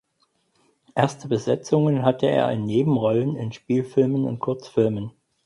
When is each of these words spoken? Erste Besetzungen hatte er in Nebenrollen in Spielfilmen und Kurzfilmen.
Erste 0.95 1.27
Besetzungen 1.27 2.01
hatte 2.01 2.25
er 2.25 2.49
in 2.51 2.65
Nebenrollen 2.65 3.35
in 3.35 3.51
Spielfilmen 3.51 4.25
und 4.25 4.39
Kurzfilmen. 4.39 5.11